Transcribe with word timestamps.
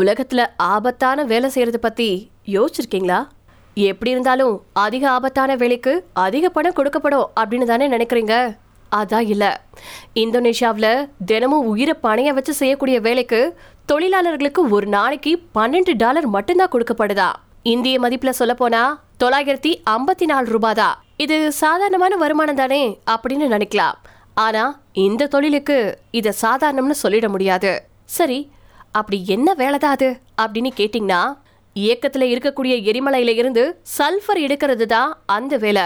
உலகத்துல 0.00 0.46
ஆபத்தான 0.56 1.24
வேலை 1.32 1.50
செய்யறத 1.54 1.78
பத்தி 1.86 2.08
யோசிச்சிருக்கீங்களா? 2.54 3.20
எப்படி 3.90 4.10
இருந்தாலும் 4.10 4.54
அதிக 4.72 5.04
ஆபத்தான 5.10 5.56
வேலைக்கு 5.62 5.92
அதிக 6.12 6.48
பணம் 6.56 6.76
கொடுக்கப்படும் 6.76 7.28
அப்படின்னு 7.40 7.66
தானே 7.70 7.86
நினைக்கிறீங்க? 7.88 8.34
அதான் 8.92 9.26
இல்லை. 9.34 9.50
இந்தோனேஷியாவில் 10.22 10.92
தினமும் 11.30 11.66
உயிரை 11.66 11.94
பணைய 12.02 12.32
வச்சு 12.36 12.52
செய்யக்கூடிய 12.54 12.98
வேலைக்கு 13.00 13.40
தொழிலாளர்களுக்கு 13.86 14.60
ஒரு 14.68 14.86
நாளைக்கு 14.86 15.32
பன்னெண்டு 15.54 15.94
டாலர் 16.02 16.26
மட்டும்தான் 16.26 16.72
கொடுக்கப்படுதா? 16.74 17.30
இந்திய 17.62 17.98
மதிப்பில் 18.00 18.38
சொல்ல 18.40 18.54
போனா 18.54 18.82
தொள்ளாயிரத்தி 19.22 19.72
ஐம்பத்தி 19.94 20.26
நாலு 20.32 20.46
ரூபாதா 20.54 20.72
தான். 20.80 20.98
இது 21.16 21.36
சாதாரணமான 21.52 22.16
வருமானம் 22.16 22.60
தானே 22.62 22.82
அப்படின்னு 23.14 23.46
நினைக்கலாம். 23.54 23.96
ஆனா 24.34 24.62
இந்த 24.92 25.26
தொழிலுக்கு 25.26 25.78
இதை 26.10 26.32
சாதாரணம்னு 26.42 26.96
சொல்லிட 27.02 27.28
முடியாது. 27.28 27.72
சரி 28.04 28.38
அப்படி 28.98 29.18
என்ன 29.26 29.54
வேலை 29.54 29.78
தான் 29.78 29.90
அது? 29.90 30.08
அப்படின்னு 30.42 30.70
கேட்டிங்கன்னா 30.76 31.22
இயக்கத்தில் 31.76 32.32
இருக்கக்கூடிய 32.32 32.74
எரிமலையில 32.90 33.28
இருந்து 33.28 33.62
சல்ஃபர் 33.98 34.40
எடுக்கிறது 34.46 34.84
தான் 34.84 35.10
அந்த 35.26 35.56
வேலை. 35.56 35.84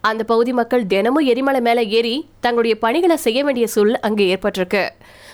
அந்த 0.00 0.24
பகுதி 0.24 0.52
மக்கள் 0.52 0.86
தினமும் 0.86 1.26
எரிமலை 1.26 1.60
மேலே 1.60 1.82
ஏறி 1.88 2.28
தங்களுடைய 2.40 2.78
பணிகளை 2.78 3.16
செய்ய 3.16 3.44
வேண்டிய 3.44 3.66
சூழல் 3.66 4.00
அங்கே 4.00 4.26
ஏற்பட்டிருக்கு. 4.34 4.84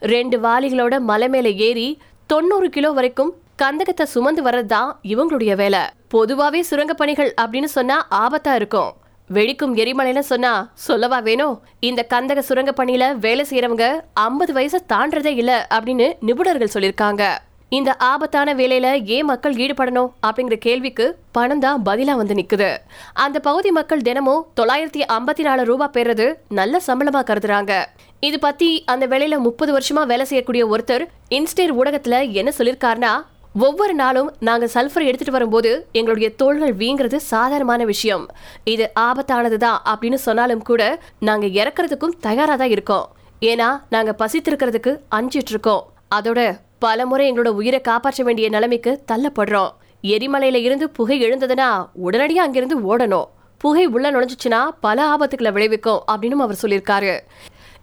ரெண்டு 0.00 0.38
வாளிகளோட 0.40 0.98
மலை 1.00 1.28
மேலே 1.28 1.52
ஏறி 1.68 1.88
தொண்ணூறு 2.26 2.68
கிலோ 2.68 2.92
வரைக்கும் 2.92 3.34
கந்தகத்தை 3.62 4.02
சுமந்து 4.02 4.42
வர்றது 4.42 4.66
தான் 4.66 4.90
இவங்களுடைய 5.02 5.54
வேலை. 5.54 5.82
பொதுவாகவே 6.08 6.62
சுரங்க 6.62 6.94
பணிகள் 6.94 7.34
அப்படின்னு 7.42 7.70
சொன்னா 7.76 7.98
ஆபத்தா 8.10 8.54
இருக்கும். 8.54 8.90
வெடிக்கும் 9.34 9.74
எரிமலைன்னு 9.76 10.22
சொன்னா 10.32 10.52
சொல்லவா 10.74 11.18
வேணும் 11.18 11.54
இந்த 11.80 12.06
கந்தக 12.14 12.38
சுரங்க 12.38 12.72
பணியில 12.80 13.04
வேலை 13.18 13.44
செய்யறவங்க 13.50 13.86
ஐம்பது 14.12 14.52
வயசை 14.52 14.80
தாண்டதே 14.92 15.32
இல்ல 15.42 15.52
அப்படின்னு 15.74 16.08
நிபுணர்கள் 16.28 16.74
சொல்லியிருக்காங்க 16.74 17.24
இந்த 17.68 17.90
ஆபத்தான 17.96 18.54
வேலையில 18.54 18.88
ஏன் 19.04 19.24
மக்கள் 19.24 19.54
ஈடுபடணும் 19.54 20.08
அப்படிங்கிற 20.26 20.56
கேள்விக்கு 20.58 21.04
பணம் 21.32 21.58
தான் 21.58 21.82
பதிலா 21.82 22.14
வந்து 22.16 22.34
நிக்குது. 22.34 22.70
அந்த 23.12 23.40
பகுதி 23.40 23.70
மக்கள் 23.70 24.02
தினமும் 24.02 24.46
தொள்ளாயிரத்தி 24.60 25.02
ஐம்பத்தி 25.16 25.42
நாலு 25.42 25.64
ரூபாய் 25.64 25.94
பெறது 25.94 26.26
நல்ல 26.48 26.80
சம்பளமா 26.86 27.20
கருதுறாங்க. 27.30 27.72
இது 28.20 28.38
பத்தி 28.38 28.70
அந்த 28.86 29.06
வேலையில 29.06 29.38
முப்பது 29.38 29.78
வருஷமா 29.78 30.06
வேலை 30.06 30.24
செய்யக்கூடிய 30.24 30.64
ஒருத்தர் 30.66 31.04
இன்ஸ்டேர் 31.28 31.76
ஊடகத்துல 31.80 32.32
என்ன 32.32 32.52
சொல்லிருக்காருனா 32.58 33.12
ஒவ்வொரு 33.54 33.94
நாளும் 33.94 34.34
நாங்கள் 34.38 34.70
சல்ஃபர் 34.74 35.06
எடுத்துட்டு 35.06 35.32
வரும்போது 35.32 35.88
எங்களுடைய 35.92 36.34
தோள்கள் 36.34 36.74
வீங்கிறது 36.74 37.16
சாதாரணமான 37.16 37.84
விஷயம். 37.84 38.28
இது 38.64 38.90
ஆபத்தானது 39.00 39.56
தான் 39.56 39.82
அப்படின்னு 39.86 40.14
சொன்னாலும் 40.14 40.62
கூட 40.62 41.02
நாங்கள் 41.18 41.50
இறக்குறதுக்கும் 41.50 42.14
தயாராக 42.20 42.56
தான் 42.56 42.68
இருக்கோம். 42.68 43.08
ஏன்னா 43.40 43.80
நாங்கள் 43.90 44.14
பசித்திருக்கிறதுக்கு 44.18 45.00
அஞ்சிட்டு 45.14 45.52
இருக்கோம் 45.54 45.82
அதோட 46.14 46.58
பல 46.78 47.06
முறை 47.06 47.32
எங்களோட 47.32 47.48
உயிரை 47.48 47.80
காப்பாற்ற 47.80 48.24
வேண்டிய 48.24 48.48
நிலைமைக்கு 48.48 49.02
தள்ளப்படுறோம். 49.12 49.70
எரிமலையில 50.02 50.54
இருந்து 50.54 50.90
புகை 50.90 51.24
எழுந்ததுன்னா 51.24 51.86
உடனடியாக 51.92 52.46
அங்கிருந்து 52.46 52.96
ஓடணும். 52.96 53.28
புகை 53.58 53.86
உள்ள 53.86 54.10
நுழைஞ்சிச்சுன்னா 54.10 54.68
பல 54.80 55.16
ஆபத்துக்களை 55.16 55.52
விளைவிக்கும் 55.52 56.02
அப்படின்னு 56.12 56.46
அவர் 56.46 56.62
சொல்லியிருக்காரு. 56.62 57.18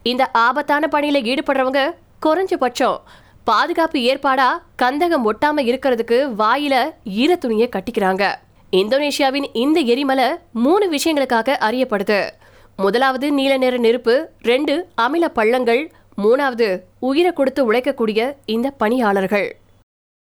இந்த 0.04 0.32
ஆபத்தான 0.32 0.88
பணியில 0.92 1.22
ஈடுபடுறவங்க 1.32 1.92
குறைஞ்சபட்சம் 2.26 2.98
பாதுகாப்பு 3.50 4.00
ஏற்பாடா 4.00 4.48
கந்தகம் 4.82 5.26
ஒட்டாம 5.30 5.62
இருக்கிறதுக்கு 5.70 6.18
வாயில 6.40 6.76
ஈர 7.20 7.36
துணியை 7.36 7.68
கட்டிக்கிறாங்க. 7.72 8.24
இந்தோனேஷியாவின் 8.72 9.46
இந்த 9.54 9.80
எரிமலை 9.94 10.26
மூணு 10.64 10.86
விஷயங்களுக்காக 10.96 11.56
அறியப்படுது. 11.68 12.20
முதலாவது 12.78 13.32
நீல 13.32 13.58
நிற 13.58 13.78
நெருப்பு 13.78 14.16
ரெண்டு 14.42 14.74
அமில 15.02 15.28
பள்ளங்கள் 15.38 15.92
மூணாவது 16.24 16.68
உயிரை 17.00 17.32
கொடுத்து 17.34 17.72
உழைக்கக்கூடிய 17.72 18.34
இந்த 18.46 18.70
பணியாளர்கள். 18.82 19.48